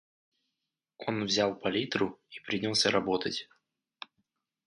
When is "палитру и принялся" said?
1.55-2.89